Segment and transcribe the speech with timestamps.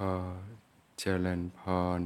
[0.00, 0.16] ขอ
[0.98, 1.60] เจริญพ
[2.00, 2.02] ร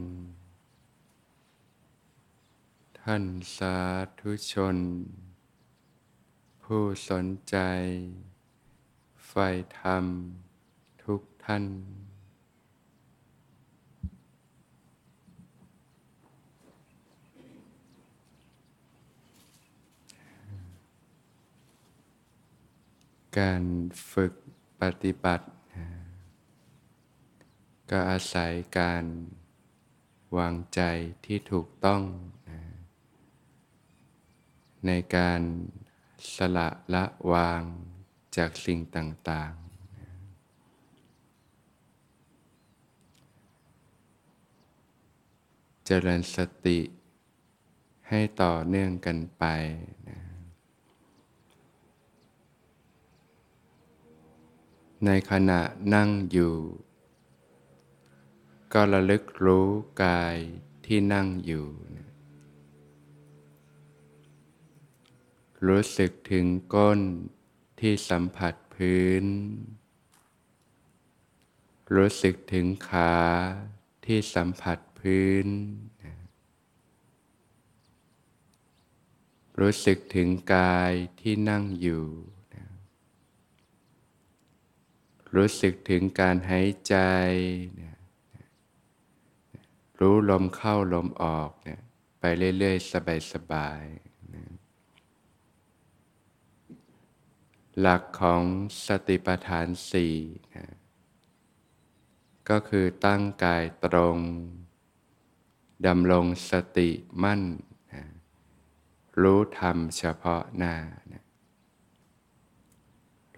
[3.01, 3.25] ท่าน
[3.57, 3.77] สา
[4.21, 4.77] ธุชน
[6.63, 7.57] ผู้สนใจ
[9.27, 9.49] ใฝ่
[9.81, 10.05] ธรรม
[11.03, 11.65] ทุกท่าน
[23.39, 23.65] การ
[24.11, 24.33] ฝึก
[24.81, 25.47] ปฏิบัติ
[27.91, 29.05] ก็อาศัยการ
[30.37, 30.81] วางใจ
[31.25, 32.03] ที่ถูกต้อง
[34.87, 35.41] ในการ
[36.37, 37.63] สละละวาง
[38.37, 39.61] จากสิ่งต่างๆ
[45.87, 46.37] เจริญส
[46.67, 46.81] ติ
[48.09, 49.45] ให้ต่อเนื่องกันไป
[50.09, 50.19] นะ
[55.05, 55.61] ในขณะ
[55.95, 56.55] นั่งอยู่
[58.73, 59.69] ก็ระลึกรู้
[60.05, 60.37] กาย
[60.87, 61.69] ที่นั่งอยู่
[65.67, 67.01] รู้สึกถึงก้น
[67.81, 69.25] ที่สัมผัสพื้น
[71.95, 73.17] รู้สึกถึงขา
[74.07, 75.47] ที่สัมผัสพื้น
[79.61, 82.07] รู้สึกถึงกายที่นั่งอยู่
[85.37, 86.95] รู้สึกถึงการหายใจ
[90.01, 91.81] รู้ลมเข้าลมออกเนี่ย
[92.21, 92.25] ไป
[92.59, 92.93] เรื่อยๆ
[93.33, 94.45] สบายๆนะ
[97.81, 98.43] หลักของ
[98.87, 100.15] สติปัฏฐานสี่
[100.55, 100.67] นะ
[102.49, 104.19] ก็คือตั้งกายตรง
[105.87, 106.91] ดำรงสติ
[107.23, 107.43] มั่น
[107.93, 108.05] นะ
[109.23, 110.77] รู้ธรรมเฉพาะหน้า
[111.13, 111.25] นะ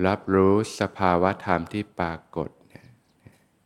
[0.07, 2.87] รับรู้สภาวะธรรมที่ปรากฏเนี่ย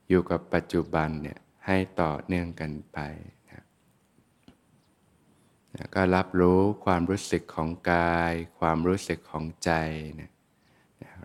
[0.09, 2.99] อยู่กับปัจจุบันเนี่ย ให้ต่อเนื่องกันไป
[3.50, 3.62] นะ
[5.94, 9.71] ก็รับรู้ความรู้สึกของกาย ความรู้สึกของใจ
[10.15, 10.32] เนี่ย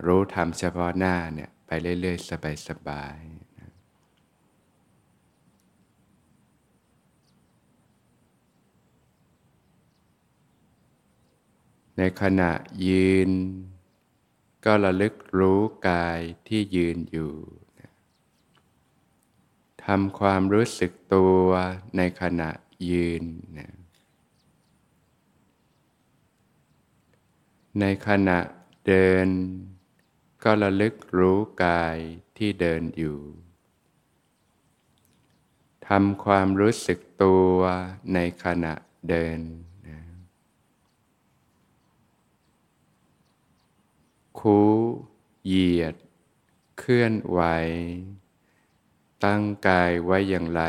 [0.06, 1.70] รู้ธรรมเฉพาะหน้าเนี่ยไป
[2.00, 2.28] เรื่อยๆ
[2.68, 3.42] สบายๆ
[11.98, 12.52] ในขณะ
[12.86, 13.30] ยืน
[14.64, 17.32] ก็ระลึกรู้กายที่ยืนอยู่
[19.86, 21.44] ทำความรู้สึกตัว
[21.96, 22.50] ในขณะ
[22.90, 23.24] ยืน
[23.58, 23.72] นะ
[27.80, 28.38] ในขณะ
[28.86, 29.26] เดิน
[30.44, 31.96] ก็ระลึกรู้กาย
[32.36, 33.18] ที่เดินอยู่
[35.88, 37.54] ทำความรู้สึกตัว
[38.14, 38.74] ในขณะ
[39.10, 39.38] เดิน
[44.38, 44.60] คู
[45.46, 45.94] เหยียด
[46.78, 47.40] เคลื่อนไหว
[49.24, 50.62] ตั้งกายไว้อย่างไร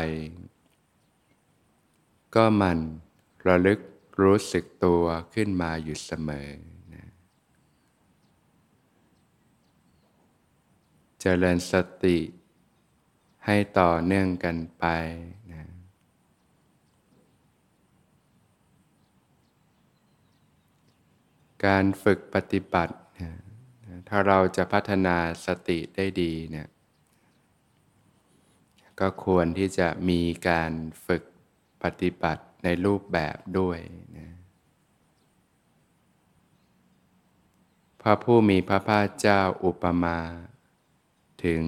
[2.34, 2.78] ก็มัน
[3.46, 3.80] ระลึก
[4.22, 5.04] รู้สึกตัว
[5.34, 6.48] ขึ้นมาอยู่เสมอ
[6.94, 7.06] นะ
[11.20, 11.72] เจริญส
[12.04, 12.18] ติ
[13.46, 14.84] ให้ต่อเนื่องกันไป
[15.52, 15.64] นะ
[21.64, 22.94] การฝึกปฏิบัติ
[24.08, 25.16] ถ้าเราจะพัฒนา
[25.46, 26.68] สติได้ดีเนี่ย
[29.00, 30.72] ก็ควรที่จะมีการ
[31.06, 31.22] ฝึก
[31.82, 33.78] ปฏิบัติในรูปแบบด้วย
[34.18, 34.32] นะ
[38.00, 40.18] พระผู้มีพระภาคเจ้าอุปมา
[41.44, 41.64] ถึง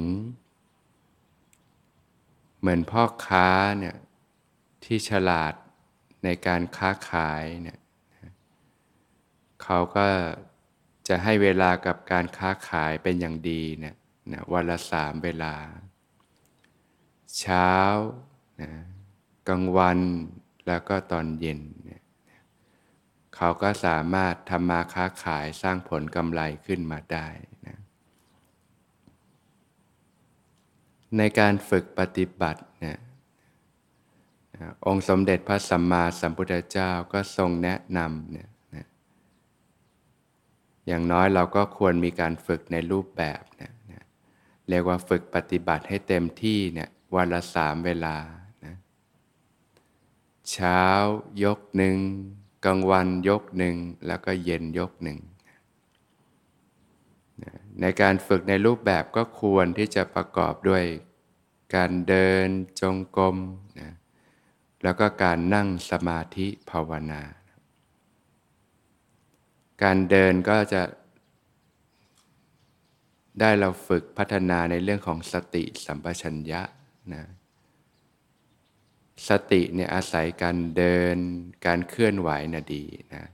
[2.59, 3.48] เหมือนพ่อค้า
[3.78, 3.97] เนี่ย
[4.84, 5.53] ที่ฉลาด
[6.25, 7.78] ในการค้าขายเนี่ย
[9.62, 10.06] เขาก็
[11.09, 13.94] จะให้เวลากับการค้าขายเป็นอย่างดีเนี่ย
[14.53, 15.54] วันละสามเวลา
[17.41, 17.72] เช้า
[18.60, 18.71] นะ
[19.48, 19.98] กลางวัน
[20.66, 22.03] แล้วก็ตอนเย็นเนี่ย
[23.34, 27.28] เขาก็สามารถทำมาค้าขายสร้างผลกำไรขึ้นมาได้
[27.66, 27.77] นะ
[31.16, 32.98] ในการฝึกปฏิบัติเนี่ย
[34.86, 38.48] องค์สมเด็จพระสัมมาสัมพุทธเจ้าก็ทรงแนะนำเนี่ย
[40.86, 44.04] อย่างน้อยเราก็ควรมีการฝึกในรูปแบบนะนะ
[44.68, 48.16] เรียกว่าฝึกปฏิบัติให้เต็มที่เนี่ย วันละสามเวลา
[48.64, 48.76] นะ
[50.50, 50.82] เช้า
[51.44, 51.97] ยกหนึ่ง
[52.64, 53.76] กลางวันยกหนึ่ง
[54.06, 55.18] แล้วก็เย็นยกหนึ่ง
[57.44, 60.84] นะในการฝึกในรูปแบบก็ควรที่จะประกอบด้วย
[61.74, 62.48] การเดิน
[62.80, 63.36] จงกรม
[63.80, 63.92] นะ
[64.82, 67.22] แล้วก็การนั่งสมาธิภาวนา
[69.82, 70.82] การเดินก็จะ
[73.41, 76.62] ได้เราฝึกพัฒนาในเรื่องของสติสัมปชัญญะ
[77.14, 77.24] นะ
[79.28, 81.16] สติเนี่ยอาศัยการเดิน
[81.66, 83.24] การเคลื่อนไหวนะดีนะ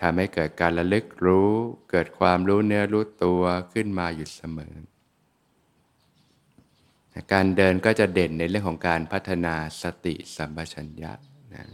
[0.00, 1.52] ทำให้เกิดการระลึกรู้
[1.90, 4.74] เกิดความรู้เนื้อรู้ตัวขึ้นมาอยู่เสมอ
[7.32, 11.12] การเดินก็จะเด่นในเรื่องของการพัฒนาสติสัมปชัญญะ
[11.54, 11.64] นะ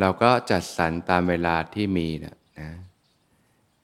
[0.00, 2.70] เราก็จัดสรรตามเวลาที่มีนะนะ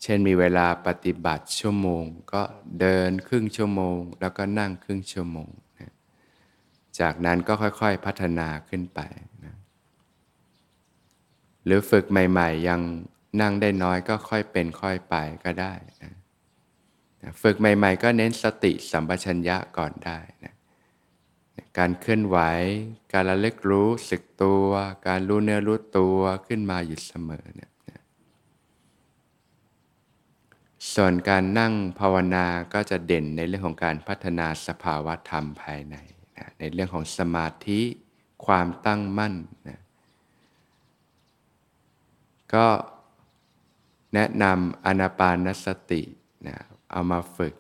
[0.07, 2.43] เช่นมีเวลาปฏิบัติชั่วโมง ก็
[2.81, 5.93] เดินครึ่งชั่วโมง แล้วก็นั่งครึ่งชั่วโมงนะ
[7.01, 9.01] จากนั้นก็ค่อยๆพัฒนาขึ้นไป
[9.45, 9.55] นะ
[11.65, 12.81] หรือฝึกใหม่ ๆ ยัง
[13.41, 15.15] นั่งได้น้อยก็ค่อยเป็นค่อยไป
[15.45, 16.13] ก็ได้นะ
[17.43, 20.55] ฝึกใหม่ ๆ ก็เน้นสติสัมปชัญญะก่อนได้นะ
[21.79, 22.39] การเคลื่อนไหว
[23.13, 24.69] การระลึกรู้สึกตัว
[25.07, 27.71] การรู้เนื้อรู้ตัวขึ้นมาอยู่เสมอเนี่ย
[30.93, 35.97] ส่วนการนั่งภาวนาก็จะเด่นในเรื่องของการพัฒนาสภาวะธรรมภายใน
[36.37, 37.81] นะในเรื่องของสมาธิ
[38.47, 39.35] ความตั้งมั่น
[39.69, 39.81] นะ
[42.55, 42.67] ก็
[44.15, 46.03] แนะนำอนาปานสติ
[46.47, 46.57] นะ
[46.91, 47.55] เอามาฝึก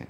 [0.00, 0.08] นะ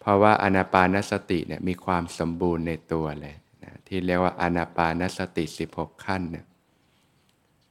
[0.00, 6.46] เพราะว่าอนาปานสติเนี่ยมีความสมบูรณ์ในตัวเลยนะที่เรียกว่าอนาปานสติ 16 ขั้นเนี่ย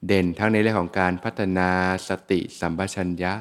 [0.08, 1.70] เด่นทั้งในเรื่องของการพัฒนา
[2.10, 3.34] สติสัมปชัญญะ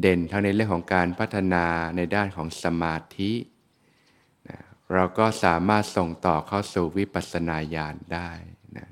[0.00, 1.64] เด่นทั้งในเรื่องของการพัฒนา
[1.96, 3.32] ในด้านของสมาธิ
[4.48, 4.58] นะ
[4.92, 8.30] เราก็สามารถส่งต่อเข้าสู่วิปัสสนาญาณได้
[8.76, 8.88] นะ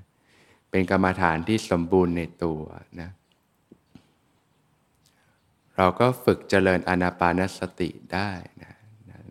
[0.71, 2.63] เป็นกรรมฐานที่สมบูรณ์ในตัว
[3.01, 3.11] นะ
[5.77, 8.31] เราก็ฝึกเจริญอนาปานสติได้
[8.63, 8.73] นะ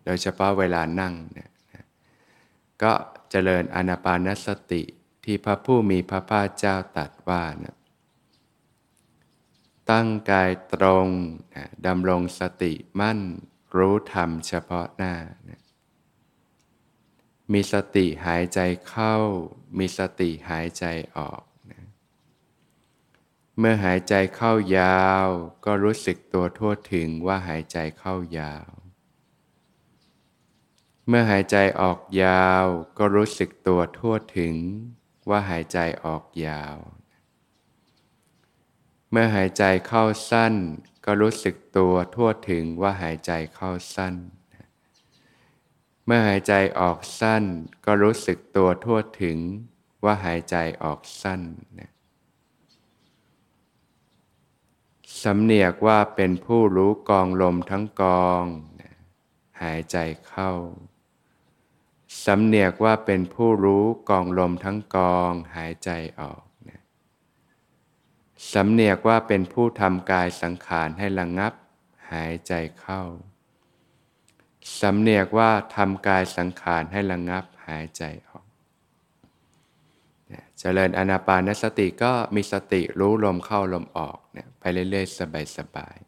[0.05, 1.83] โดยเฉพาะเวลานั่งเนี่ยนะ
[2.83, 2.93] ก็
[3.31, 4.83] เจริญอนาปานสติ
[5.29, 7.75] ที่พระผู้มีพระภาคเจ้าตรัสว่านะ
[9.91, 11.07] ตั้งกายตรง
[11.55, 13.19] นะดำรงสติมั่น
[13.75, 15.13] รู้ธรรมเฉพาะหน้า
[15.49, 15.61] นะ
[17.51, 19.15] มีสติหายใจเข้า
[19.77, 20.85] มีสติหายใจ
[21.17, 21.83] ออกนะ
[23.57, 25.27] เมื่อหายใจเข้ายาว
[25.65, 28.67] ก็รู้สึกตัวทั่วถึงว่าหายใจเข้ายาว
[31.07, 32.65] เมื่อหายใจออกยาว
[32.97, 34.55] ก็รู้สึกตัวทั่วถึง
[35.29, 36.77] ว่าหายใจออกยาว
[39.11, 40.53] เมื่อหายใจเข้าสั้น
[41.05, 44.15] ก็รู้สึกตัวทั่วถึงว่าหายใจเข้าสั้น
[46.05, 47.43] เมื่อหายใจออกสั้น
[47.85, 49.37] ก็รู้สึกตัวทั่วถึง
[50.03, 51.41] ว่าหายใจออกสั้น
[55.23, 58.45] สำเนียกว่าเป็นผู้รู้กองลมทั้งกอง
[59.61, 59.97] หายใจ
[60.27, 60.51] เข้า
[62.25, 66.83] สำเนียกว่าเป็นผู้รู้กองลมทั้งกองหายใจออกนะ
[68.53, 71.53] สำเนียกว่าเป็นผู้ทำกายสังขารให้ระงงับ
[72.11, 73.01] หายใจเข้า
[74.81, 78.45] สำเนียกว่าทำกายสังขารให้ระงงับ หายใจออก
[80.59, 85.17] เจริญอนาปานสติก็มีสติรู้ลมเข้าลมออกเนี่ยไปเรื่อยๆ
[85.57, 86.06] สบายๆ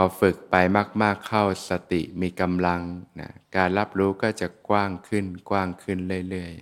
[0.00, 0.54] อฝึกไป
[1.02, 2.82] มาก ๆเข้าสติมีกำลัง
[3.20, 5.98] นะการรับรู้ก็จะกว้างขึ้นกว้างขึ้น
[6.30, 6.52] เรื่อย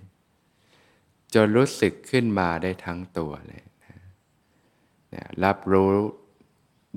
[0.63, 3.97] ๆจนรู้สึกขึ้นมาได้ทั้งตัวเลยนะ
[5.13, 5.91] นะรับรู้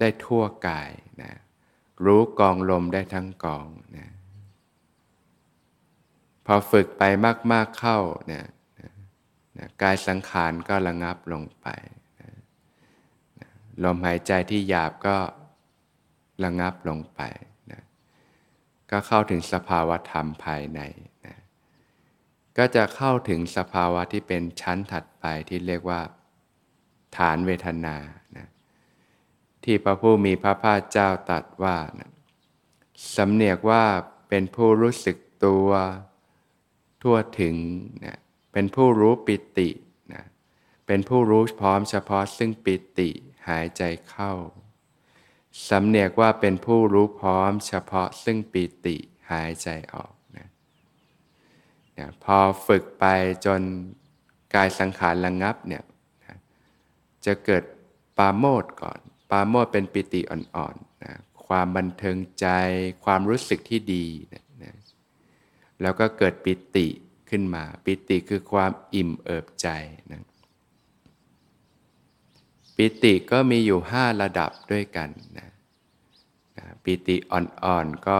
[0.00, 0.90] ได้ทั่วกาย
[1.22, 1.32] นะ
[2.04, 3.66] รู้กองลมได้ทั้งกอง
[3.96, 4.08] นะ
[6.46, 7.02] พอฝึกไป
[7.52, 8.46] มาก ๆเข้าเนี่ย
[9.58, 11.66] นะกายสังขารก็ระงับลงไป
[12.20, 12.30] นะ
[13.84, 15.16] ลมหายใจที่หยาบก็
[16.44, 17.20] ระงับลงไป
[17.72, 17.82] นะ
[18.90, 20.80] ก็เข้าถึงสภาวะธรรมภายใน
[21.26, 21.36] นะ
[22.58, 26.00] ก็จะเข้าถึงสภาวะที่เป็นชั้นถัดไปที่เรียกว่า
[27.16, 27.96] ฐานเวทนา
[28.36, 28.46] นะ
[29.64, 32.10] ที่พระผู้มีพระภาคเจ้าตรัสว่านะ
[33.16, 33.84] สำเนียกว่า
[34.28, 35.68] เป็นผู้รู้สึกตัว
[37.02, 37.56] ทั่วถึง
[38.04, 38.18] นะ
[38.52, 39.70] เป็นผู้รู้ปิติ
[40.12, 40.24] นะ
[40.86, 43.10] เป็นผู้รู้พร้อมเฉพาะซึ่งปิติ
[43.48, 44.32] หายใจเข้า
[45.68, 48.96] สำเนียกว่าเป็นผู้รู้พร้อมเฉพาะซึ่งปีติ
[49.30, 50.48] หายใจออกนะ
[51.98, 53.04] นะพอฝึกไป
[53.44, 53.60] จน
[54.54, 55.84] กายสังขารระงงับเนี่ย
[56.24, 56.36] นะ
[57.26, 57.64] จะเกิด
[58.18, 59.00] ปาโมดก่อน
[59.30, 61.14] ปาโมดเป็นปิติอ่อนๆนะ
[61.46, 62.46] ความบันเทิงใจ
[63.04, 64.74] ความรู้สึกที่ดีนะนะ
[65.82, 66.86] แล้วก็เกิดปิติ
[67.30, 69.68] ขึ้นมา ปิติคือความอิ่มเอิบใจ
[70.10, 70.22] นะ
[72.76, 75.49] ปิติก็มีอยู่ห้าระดับด้วยกันนะ
[76.84, 78.18] ปิติอ่อนๆ ก็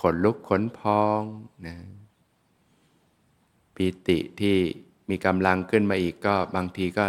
[0.00, 1.22] ขนลุกขนพอง
[1.66, 1.76] นะ
[3.76, 4.56] ปิติที่
[5.10, 7.06] มีกำลังขึ้นมาอีกก็บางทีก็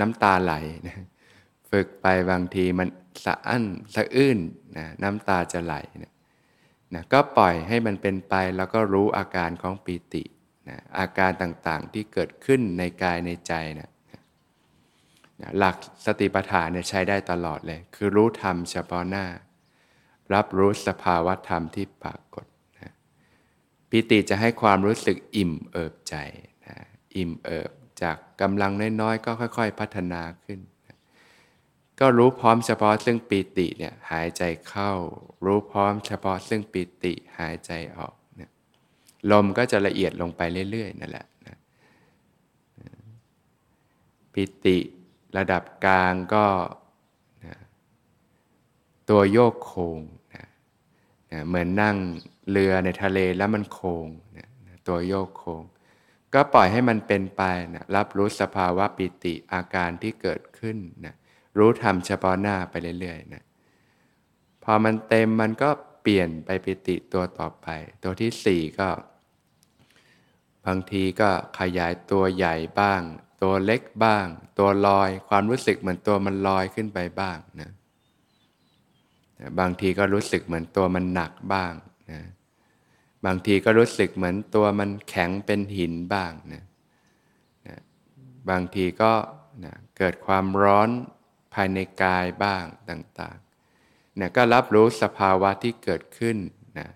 [0.00, 0.54] น้ำตาไหล
[0.86, 1.04] นะ
[1.70, 2.88] ฝึกไปบางทีมัน
[3.24, 3.64] สะอั้น
[3.94, 4.38] สะอื้น
[4.76, 6.12] นะน้ำตาจะไหลนะ
[6.94, 10.24] นะก็ปล่อยให้มันเป็นไปแล้วก็รู้อาการของปีติ
[10.68, 13.90] นะอาการต่างๆที่เกิดขึ้นในกายในใจนะ
[15.40, 15.76] นะหลัก
[16.06, 19.26] สติปัฏฐานเนี่ยใช้ได้ตลอดเลย คือรู้ธรรมเฉพาะหน้า
[20.34, 22.46] รับรู้สภาวะธรรมที่ปรากฏ
[22.78, 22.92] นะ
[23.90, 26.16] ปิติจะให้ความรู้สึกอิ่มเอิบใจ
[26.66, 26.76] นะ
[27.16, 27.70] อิ่มเอิบ
[28.02, 30.60] จากกำลังน้อยๆ ก็ค่อยๆ พัฒนาขึ้น
[32.00, 34.92] ก็รู้พร้อมเฉพาะซึ่งปีติเนี่ยหายใจเข้า
[35.44, 38.50] รู้พร้อมเฉพาะซึ่งปีติหายใจออกนี่ย
[39.30, 41.56] ลมก็จะละเอียดลงไปเรื่อยๆนั่นแหละนะ
[44.32, 44.78] ปิติ
[45.36, 46.44] ระดับกลางก็
[49.10, 50.00] ตัวโยกโคง
[50.34, 50.46] นะ
[51.32, 51.96] นะเหมือนนั่ง
[52.50, 54.06] เรือในทะเลแล้วมันโคง
[54.36, 54.48] นะ
[54.88, 55.62] ตัวโยกโคง
[56.34, 57.42] ก็ปล่อยให้มันเป็นไป
[57.74, 61.14] นะรับรู้สภาวะปิติอาการที่เกิดขึ้นนะ
[61.58, 63.44] รู้ทำเฉพาะหน้าไปเรื่อยๆนะ
[64.64, 65.70] พอมันเต็มมันก็
[66.02, 67.66] เปลี่ยนไปปิติตัวต่อไป
[68.02, 68.88] ตัวที่สี่ก็
[70.66, 73.02] บางทีก็ขยายตัวใหญ่บ้าง
[73.42, 74.26] ตัวเล็กบ้าง
[74.58, 77.70] ตัวลอยความรู้สึกเหมือนตัวมันลอยขึ้นไปบ้างนะ
[79.60, 81.72] บางทีก็รู้สึกเหมือนตัวมันหนักบ้าง
[82.12, 82.20] นะ
[83.26, 86.64] บางทีก็รู้สึกเหมือนตัวมันแข็งเป็นหินบ้างนะ
[87.66, 87.78] นะ
[88.50, 89.12] บางทีก็
[89.64, 90.88] นะเกิดความร้อน
[91.54, 93.52] ภายในกายบ้างต่างๆ
[94.18, 96.36] นี่ยก็รับรู้สภาวะที่เกิดขึ้น
[96.78, 96.88] นะ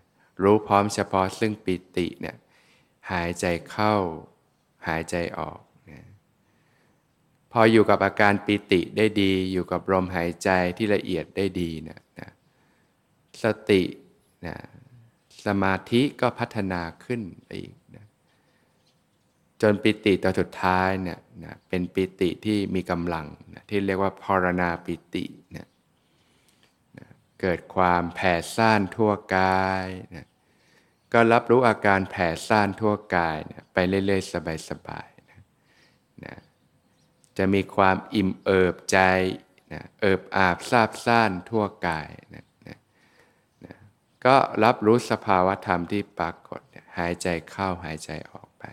[0.43, 2.37] รู้พร้อมเฉพาะซึ่งปิติเนี่ย
[3.12, 3.95] หายใจเข้า
[4.88, 6.02] หายใจออกนะ
[7.52, 12.00] พออยู่กับอาการปิติได้ดี อยู่กับลมหายใจที่ละเอียดได้ดีนะนะ
[13.43, 13.83] สติ
[14.47, 14.57] นะ
[15.47, 17.23] สมาธิก็พัฒนาขึ้น
[17.55, 18.07] อีกนะ
[19.62, 25.69] จนปิติตัวสุดท้ายเนี่ยนะเป็นปิติที่มีกำลังนะที่เรียกว่าพรณาปิติเนี่ย
[26.99, 27.09] นะ
[27.40, 30.26] เกิดความแผ่ซ่านทั่วกายนะ
[31.12, 34.33] ก็รับรู้อาการแผ่ซ่านทั่วกายนะไปเรื่อยๆ
[34.71, 35.40] สบายๆนะ
[36.25, 36.35] นะ
[37.38, 38.99] จะมีความอิ่มเอิบใจ
[39.73, 42.46] นะเอิบอาบซาบซ่านทั่วกายนะ
[44.26, 46.61] ก็รับรู้สภาวะธรรมที่ปรากฏ
[46.99, 48.64] หายใจเข้าหายใจออกไป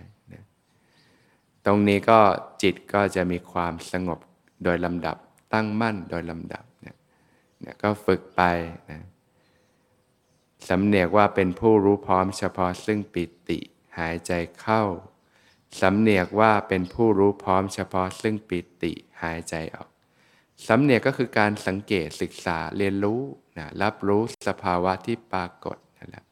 [1.66, 2.20] ตรงนี้ก็
[2.62, 4.20] จิตก็จะมีความสงบ
[4.64, 5.18] โดยลำดับ
[5.54, 6.98] ตั้งมั่นโดยลำดับเนี่ย
[7.62, 8.42] เนี่ยก็ฝึกไป
[8.90, 9.02] นะ
[10.70, 13.60] สำเนียกว่าเป็นผู้รู้พร้อมเฉพาะซึ่งปิติ
[14.00, 14.32] หายใจ
[14.62, 14.84] เข้า
[15.82, 18.94] สำเนียกว่าเป็นผู้รู้พร้อมเฉพาะซึ่งปิติ
[19.24, 19.90] หายใจออก
[20.68, 23.22] สำเนียกก็คือการสังเกตศึกษาเรียนรู้
[23.58, 26.26] นะรับรู้สภาวะที่ปรากฏนั่นแหละ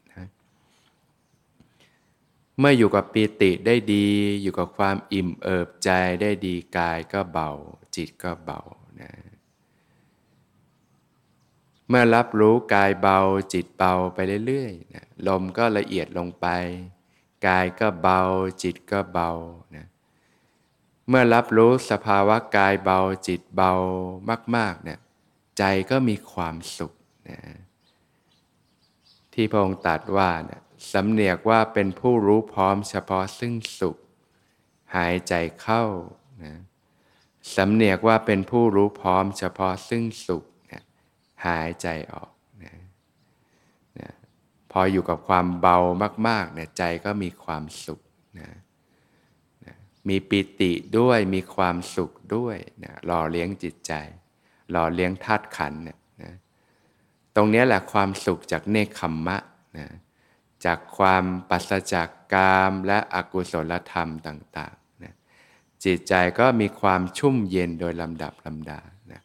[2.59, 4.07] เมื่ออยู่กับปีติได้ดี
[4.41, 5.89] อยู่กับความอิ่มเอิบใจ
[6.21, 7.49] ได้ดีกายก็เบา
[7.95, 8.59] จิตก็เบา
[9.01, 9.11] นะ
[11.87, 13.19] เมื่อรับรู้กายเบา
[13.53, 16.47] จิตเบาไปเรื่อยๆนะลมก็ละเอียดลงไป
[17.47, 18.21] กายก็เบา
[18.63, 19.31] จิตก็เบา
[19.75, 19.85] นะ
[21.07, 23.73] เมื่อรับรู้สภาวะกายเบาจิตเบา
[24.55, 24.99] มากๆเนี่ย
[25.57, 26.93] ใจก็มีความสุข
[27.29, 27.39] นะ
[29.33, 33.97] ที่พระองค์ตรัสว่าเนี่ยสำเนียกว่าเป็นผู้รู้พร้อมเฉพาะซึ่งสุข
[34.95, 35.83] หายใจเข้า
[36.43, 36.53] นะ
[37.55, 40.83] สำเนียกว่าเป็นผู้รู้พร้อมเฉพาะซึ่งสุขนะ
[41.45, 42.31] หายใจออก
[42.63, 42.75] นะ
[43.99, 44.09] นะ
[44.71, 45.77] พออยู่กับความเบา
[46.27, 48.01] มากๆเนี่ยใจก็มีความสุข
[48.39, 48.60] นะนะ
[50.09, 53.93] มีปิติด้วยมีความสุขด้วยนะหล่อเลี้ยงจิตใจ
[54.71, 56.33] หล่อเลี้ยงธาตุขันเนี่ยนะ
[57.35, 59.37] ตรงนี้แหละความสุขจากเนคขมมะ
[59.77, 59.87] นะ
[60.65, 65.13] จากความปัสจากกามและอกุศลธรรมต่างๆนะ
[65.83, 68.79] จิตใจก็มีความชุ่มเย็นโดยลำดับลำดา
[69.11, 69.21] นะ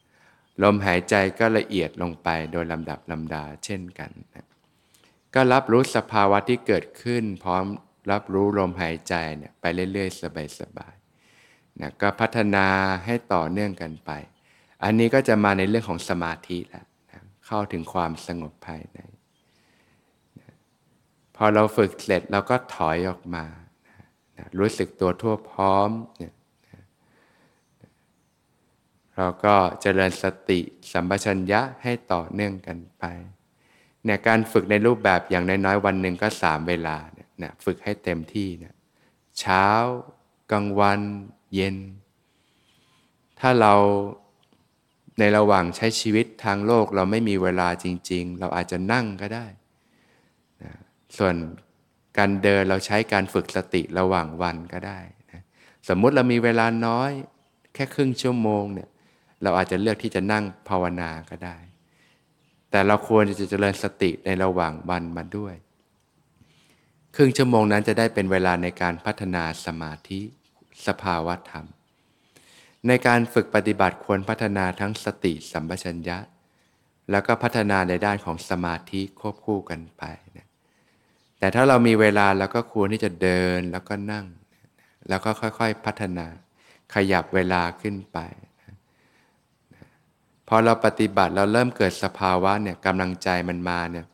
[0.62, 4.46] ลมหายใจก็ละเอียดลงไปโดยลำดับลำดาเช่นกันนะ
[5.34, 7.64] ก็รับรู้สภาวะที่เกิดขึ้นพร้อม
[8.10, 10.20] รับรู้ลมหายใจเนี่ยไปเรื่อยๆ
[10.60, 12.66] สบายๆนะก็พัฒนา
[13.06, 14.10] ให้ต่อเนื่องกันไป
[14.84, 18.98] อันนี้ก็จะมาในเรื่องของสมาธิแล้วนะเข้าถึงความสงบภายใน
[21.36, 23.44] พอเราฝึกเสร็จเราก็ถอยออกมา
[24.58, 26.34] รู้สึกตัวทั่วพร้อมเนี่ย
[29.16, 30.60] เราก็เจริญสติ
[30.92, 33.04] สัมปชัญญะให้ต่อเนื่องกันไป
[34.04, 36.96] เนี่ยการฝึกในรูปแบบอย่างน้อยๆวันหนึ่งก็สามเวลา
[37.42, 38.74] นะฝึกให้เต็มที่เนี่ย
[39.38, 39.66] เช้า
[40.52, 41.00] กลางวัน
[41.54, 41.76] เย็น
[43.40, 43.74] ถ้าเรา
[45.18, 49.46] ในระหว่างใช้ชีวิตทางโลกเราไม่มีเวลาจริง ๆ เราอาจจะนั่งก็ได้
[51.16, 51.34] ส่วน
[52.18, 55.00] การเดินเราใช้การฝึกสติระหว่างวันก็ได้
[55.32, 55.42] นะ
[55.88, 57.10] สมมุติเรามีเวลาน้อย
[57.74, 58.88] แค่ครึ่งชั่วโมงเนี่ย
[59.42, 61.56] เราอาจจะเลือกที่จะนั่งภาวนาก็ได้
[62.70, 65.54] แต่เราควรจะเจริญสติในระหว่างวันมาด้วย
[67.18, 70.20] ครึ่งชั่วโมงนั้นจะได้เป็นเวลาในการพัฒนาสมาธิ
[70.86, 71.66] สภาวะธรรม
[72.86, 76.18] ในการฝึกปฏิบัติควรพัฒนาทั้งสติสัมปชัญญะ
[77.10, 80.02] แล้วก็พัฒนาในด้านของสมาธิควบคู่กันไป
[80.36, 80.46] นะ
[81.38, 84.26] แต่ถ้าเรามีเวลาเราก็ควรที่จะเดินแล้วก็นั่ง
[85.08, 86.26] แล้วก็ค่อยๆพัฒนา
[86.94, 88.18] ขยับเวลาขึ้นไป
[90.48, 94.06] พอเราปฏิบัติเราเริ่มเกิดสภาวะเนี่ยกำลังใจมันมาเนี่ย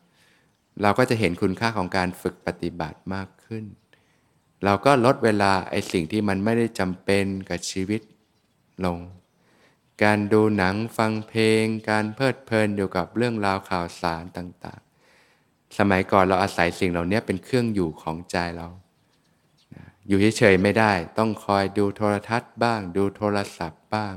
[0.81, 3.65] เราก็จะเห็นคุณค่าของการฝึกปฏิบัติมากขึ้น
[4.65, 8.01] เราก็ลดเวลาไอ้สิ่งที่มันไม่ได้จำเป็นกับชีวิต
[8.85, 8.99] ลง
[10.03, 18.67] การดูหนังฟังเพลง การเพลิดเพลินอยู่กับเรื่องราวข่าวสารต่างๆ สมัยก่อนเราอาศัยสิ่งเหล่านี้เป็นเครื่องอยู่ของใจเรา
[20.07, 24.15] อยู่เฉยๆไม่ได้ ต้องคอยดูโทรทัศน์บ้าง ดูโทรศัพท์บ้าง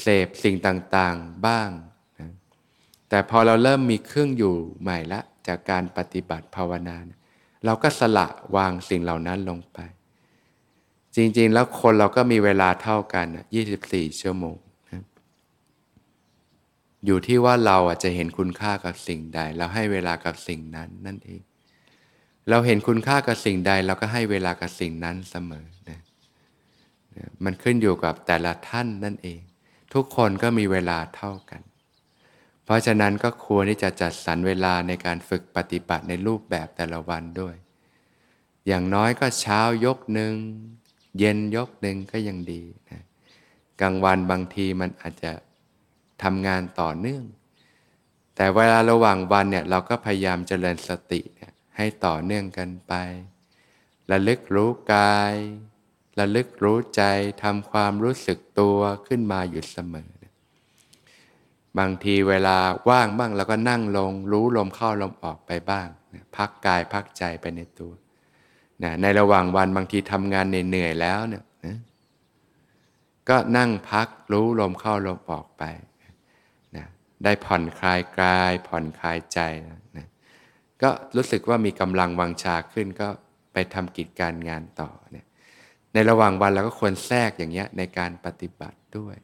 [0.00, 1.68] เสพสิ่งต่างๆบ้าง
[3.08, 6.96] แต่พอเราเริ่มมีเครื่องอยู่ใหม่ละ จากการปฏิบัติภาวนา
[7.64, 9.78] เราก็สละวางสิ่งเหล่านั้นลงไป
[11.16, 13.26] จริง ๆ แล้วคนเราก็มีเวลาเท่ากัน
[13.72, 14.56] 24 ชั่วโมง
[14.90, 15.02] นะ
[17.06, 21.40] อยู่ที่ว่าเราจะเห็นคุณค่ากับสิ่งใด เราให้เวลากับสิ่งนั้นนั่นเอง
[22.50, 26.00] เราเห็นคุณค่ากับสิ่งใด เราก็ให้เวลากับสิ่งนั้นเสมอนะ
[27.44, 29.40] มันขึ้นอยู่กับแต่ละท่านนั่นเอง
[29.94, 31.62] ทุกคนก็มีเวลาเท่ากัน
[32.64, 37.56] เพราะฉะนั้นก็ควรที่จะจัดสรรเวลาในการฝึกปฏิบัติในรูปแบบแต่ละวันด้วย
[38.66, 40.34] อย่างน้อยก็เช้ายกหนึ่ง
[41.18, 43.02] เย็นยกหนึ่งก็ยังดีนะ
[43.80, 45.32] กลางวันบางทีมันอาจจะ
[46.22, 47.24] ทำงานต่อเนื่อง
[48.36, 52.92] แต่เวลาระหว่างวันเนี่ยเราก็พยายามเจริญสติเนี่ยให้ต่อเนื่องกันไป
[54.10, 55.34] ระลึกรู้กาย
[56.18, 57.02] ระลึกรู้ใจ
[57.42, 60.13] ทำความรู้สึกตัวขึ้นมาอยู่เสมอ
[61.78, 62.56] บางทีเวลา
[62.90, 65.88] ว่างบ้างเราก็นั่งลง รู้ลมเข้าลมออกไปบ้าง
[66.36, 67.92] พักกายพักใจไปในตัว
[68.82, 71.76] นะในระหว่างวันบางทีทำงานเหนื่อยแล้วเนี่ยนะ
[73.28, 75.62] ก็นั่งพักรู้ลมเข้าลมออกไป
[76.76, 76.86] นะ
[77.24, 79.40] ได้ผ่อนคลายกายผ่อนคลายใจ
[79.96, 80.06] นะ
[80.82, 83.08] ก็รู้สึกว่ามีกำลังวังชาขึ้นก็
[83.52, 85.26] ไปทำกิจการงานต่อเนี่ย
[85.92, 89.16] ในระหว่างวันเราก็ควรแทรกอย่างเงี้ยในการปฏิบัติด้วย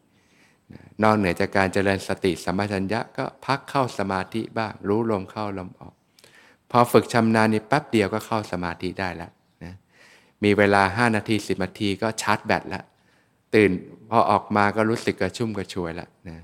[1.03, 5.95] นอกเหนือจากการเจริญสติสัมปชัญญะก็พักเข้าสมาธิบ้าง รู้ลมเข้าลมออก
[6.71, 9.31] พอฝึกชำนาญนี่แป๊บเดียวก็เข้าสมาธิได้แล้ว
[9.65, 9.75] นะ
[10.45, 12.85] มีเวลา 5 นาที 10 นาทีก็ชาร์จแบตแล้ว
[13.55, 13.71] ตื่น
[14.11, 16.39] พอออกมาก็รู้สึกกระชุ่มกระชวยแล้วนะ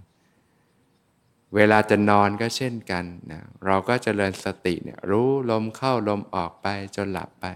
[1.55, 7.47] เวลาจะนอนก็เช่นกันนะเราก็เจริญสติเนี่ยรู้ลมเข้าลมออกไปจนหลับไป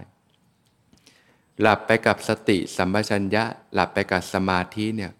[1.61, 5.11] หลับไปกับสติสัมปชัญญะ หลับไปกับสมาธิเนี่ย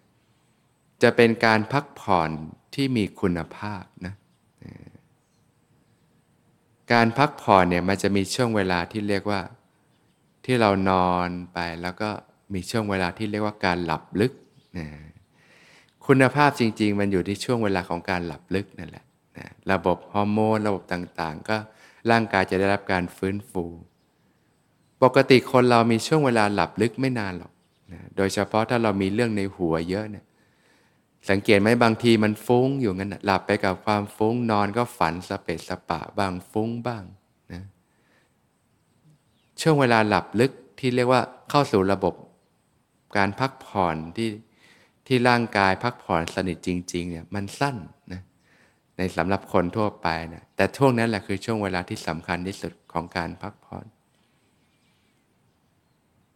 [1.03, 2.29] จะเป็นการพักผ่อน
[2.75, 4.13] ที่มีคุณภาพนะ
[6.93, 9.41] การพักผ่อนเนี่ยมันจะมีช่วงเวลาที่เรียกว่า
[10.45, 12.09] ที่เรานอนไปแล้วก็
[12.53, 14.33] มีช่วงเวลาที่เรียกว่าการหลับลึก
[14.77, 14.87] นะ
[16.05, 19.05] คุณภาพจริง ๆ มันอยู่ที่ช่วงเวลาของการหลับลึกนั่นแหละ
[19.37, 21.57] นะระบบฮอร์โมนระบบต่างๆ ก็
[22.11, 23.65] ร่างกายจะได้รับการฟื้นฟู
[25.03, 27.51] ปกติคนเรามีช่วงเวลาหลับลึกไม่นานหรอก
[27.91, 30.25] นะโดยเฉพาะถ้าเรามีเรื่องในหัวเยอะเนี่ย
[31.29, 37.03] สังเกตไหมบางทีมันฟุ้งอยู่งั้นหลับไปกับความฟุ้งนอนก็ฝันสเปดสปะบางฟุ้งบ้าง
[37.53, 37.63] นะ
[39.61, 42.13] ช่วงเวลาหลับลึกที่เรียกว่าเข้าสู่ระบบ
[43.17, 44.29] การพักผ่อนที่
[45.07, 47.77] ที่ร่างกายพักผ่อนสนิทจริงๆเนี่ยมันสั้น
[48.11, 48.21] นะ
[48.97, 53.85] ในสำหรับคนทั่วไปนะแต่ช่วงนั้นแหละคือช่วงเวลาที่สำคัญที่สุดของการพักผ่อน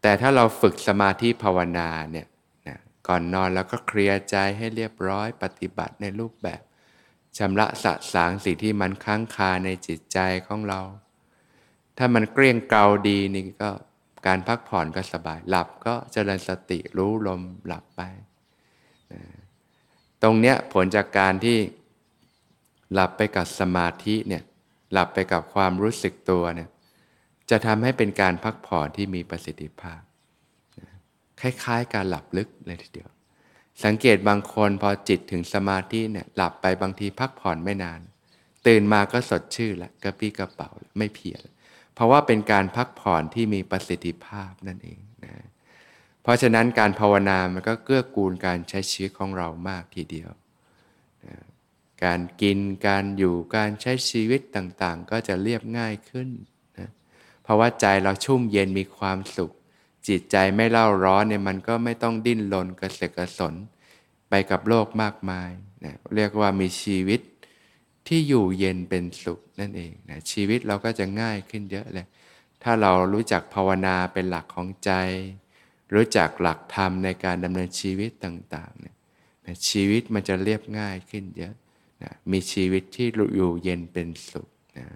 [0.02, 2.28] แต่ถ้าเราฝึกสมาธิภาวนาเนี่ย
[3.08, 6.62] ก่อนนอนแล้วก็เคลียร์ใจให้เรียบร้อยปฏิบัติในรูปแบบ
[7.38, 10.82] ชำระสะสางสิ่งที่มันค้างคาในจิตใจของเรา
[11.98, 13.70] ถ้ามันเกลี้ยงเกลาดีนี่ก็
[14.28, 18.02] การพักผ่อนก็สบายหลับก็เจริญสติรู้ลมหลับไป
[20.22, 21.58] ตรงเนี้ยผลจากการที่
[22.94, 24.44] หลับไปกับสมาธิเนี่ย
[24.92, 26.70] หลับไปกับความรู้สึกตัวเนี่ย
[27.50, 30.02] จะทำให้เป็นการพักผ่อนที่มีประสิทธิภาพ
[31.42, 33.10] คล้าย ๆ การหลับลึกเลยทีเดียว
[33.86, 38.02] สังเกตบางคนพอจิตถึงสมาธิเนี่ยหลับไปบางทีพักผ่อนไม่นาน
[38.68, 41.42] ตื่นมาก็สดชื่นละกระปี้กระเป๋าไม่เพียร
[41.94, 45.34] เพราะว่าเป็นการพักผ่อนที่มีประสิทธิภาพนั่นเองนะ
[46.22, 50.30] เพราะฉะนั้นการภาวนามันก็เกื้อกูลการใช้ชีวิตของเรามากทีเดียว
[51.26, 51.36] นะ
[52.04, 56.30] การกินการอยู่การใช้ชีวิตต่างๆ ก็จะเรียบง่ายขึ้น
[57.44, 59.52] เพราะว่าใจเราชุ่มเย็นมีความสุข
[60.08, 63.54] จิตใจไม่เล่าร้อนเนี่ยมันก็ไม่ต้องดิ้นรนกระเสกกระสน
[64.30, 65.52] ไปกับโลกมากมาย
[65.86, 67.22] นะเรียกว่ามีชีวิต
[68.08, 72.08] ที่อยู่เย็นเป็นสุขนั่นเองนะชีวิตเราก็จะง่ายขึ้นเยอะเลย
[72.64, 74.92] ถ้าเรารู้จักภาวนาเป็นหลักของใจ
[75.94, 78.96] รู้จักหลักธรรมในการดำเนินชีวิตต่างๆเนี่ย
[79.46, 81.54] นะชีวิตมันจะเรียบง่ายขึ้นเยอะ
[82.04, 84.88] นะมีชีวิตที่อยู่เย็นเป็นสุขนะ